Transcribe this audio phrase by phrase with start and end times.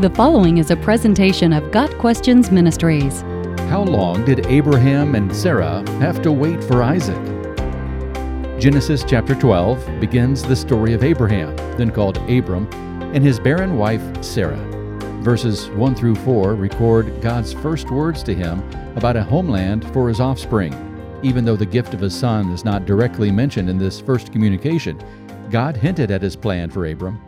[0.00, 3.20] The following is a presentation of Got Questions Ministries.
[3.70, 7.22] How long did Abraham and Sarah have to wait for Isaac?
[8.58, 12.66] Genesis chapter 12 begins the story of Abraham, then called Abram,
[13.14, 14.58] and his barren wife Sarah.
[15.22, 20.18] Verses 1 through 4 record God's first words to him about a homeland for his
[20.18, 20.74] offspring.
[21.22, 25.00] Even though the gift of a son is not directly mentioned in this first communication,
[25.50, 27.24] God hinted at his plan for Abram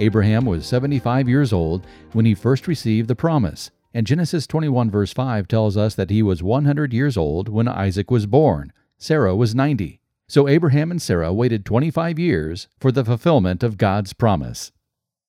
[0.00, 5.12] Abraham was 75 years old when he first received the promise, and Genesis 21, verse
[5.12, 8.72] 5 tells us that he was 100 years old when Isaac was born.
[8.96, 10.00] Sarah was 90.
[10.26, 14.72] So Abraham and Sarah waited 25 years for the fulfillment of God's promise.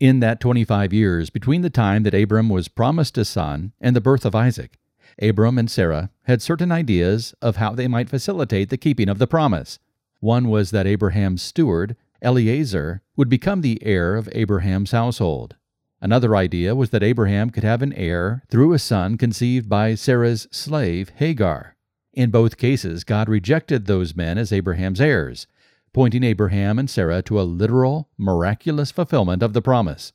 [0.00, 4.00] In that 25 years between the time that Abram was promised a son and the
[4.00, 4.78] birth of Isaac,
[5.22, 9.28] Abram and Sarah had certain ideas of how they might facilitate the keeping of the
[9.28, 9.78] promise.
[10.18, 15.56] One was that Abraham's steward Eliezer would become the heir of Abraham's household.
[16.00, 20.46] Another idea was that Abraham could have an heir through a son conceived by Sarah's
[20.50, 21.76] slave Hagar.
[22.12, 25.46] In both cases, God rejected those men as Abraham's heirs,
[25.92, 30.12] pointing Abraham and Sarah to a literal, miraculous fulfillment of the promise.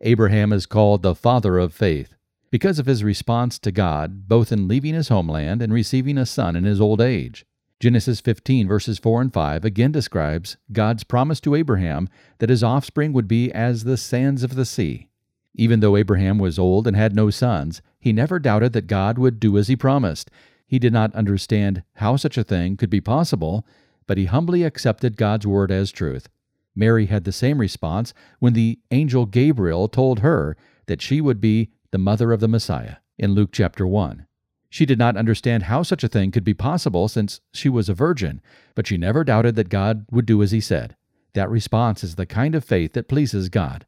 [0.00, 2.14] Abraham is called the father of faith
[2.50, 6.56] because of his response to God, both in leaving his homeland and receiving a son
[6.56, 7.44] in his old age.
[7.80, 13.12] Genesis 15, verses 4 and 5, again describes God's promise to Abraham that his offspring
[13.12, 15.08] would be as the sands of the sea.
[15.54, 19.38] Even though Abraham was old and had no sons, he never doubted that God would
[19.38, 20.30] do as he promised.
[20.66, 23.64] He did not understand how such a thing could be possible,
[24.08, 26.28] but he humbly accepted God's word as truth.
[26.74, 30.56] Mary had the same response when the angel Gabriel told her
[30.86, 34.27] that she would be the mother of the Messiah in Luke chapter 1.
[34.70, 37.94] She did not understand how such a thing could be possible since she was a
[37.94, 38.40] virgin,
[38.74, 40.96] but she never doubted that God would do as he said.
[41.34, 43.86] That response is the kind of faith that pleases God.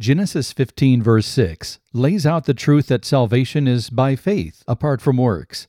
[0.00, 5.16] Genesis 15, verse 6, lays out the truth that salvation is by faith, apart from
[5.16, 5.68] works.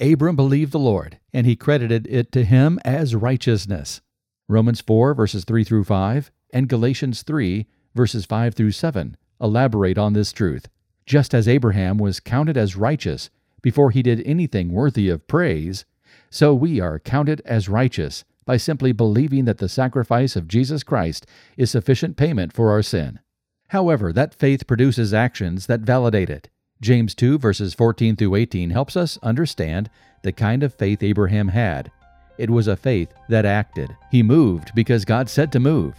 [0.00, 4.00] Abram believed the Lord, and he credited it to him as righteousness.
[4.48, 10.12] Romans 4, verses 3 through 5, and Galatians 3, verses 5 through 7, elaborate on
[10.12, 10.68] this truth.
[11.06, 13.30] Just as Abraham was counted as righteous,
[13.62, 15.84] before he did anything worthy of praise,
[16.30, 21.26] so we are counted as righteous by simply believing that the sacrifice of Jesus Christ
[21.56, 23.20] is sufficient payment for our sin.
[23.68, 26.48] However, that faith produces actions that validate it.
[26.80, 29.90] James 2 verses 14 through 18 helps us understand
[30.22, 31.92] the kind of faith Abraham had.
[32.38, 33.94] It was a faith that acted.
[34.10, 35.94] He moved because God said to move.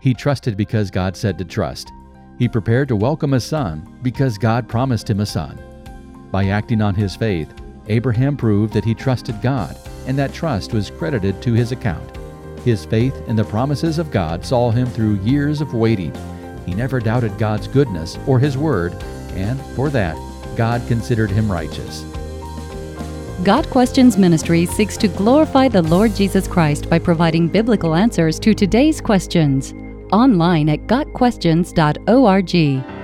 [0.00, 1.90] He trusted because God said to trust.
[2.38, 5.58] He prepared to welcome a son because God promised him a son.
[6.30, 7.52] By acting on his faith,
[7.88, 9.76] Abraham proved that he trusted God,
[10.06, 12.16] and that trust was credited to his account.
[12.64, 16.12] His faith in the promises of God saw him through years of waiting.
[16.66, 18.92] He never doubted God's goodness or his word,
[19.34, 20.16] and for that,
[20.56, 22.04] God considered him righteous.
[23.44, 28.54] Got Questions Ministry seeks to glorify the Lord Jesus Christ by providing biblical answers to
[28.54, 29.74] today's questions.
[30.10, 32.95] Online at GotQuestions.org.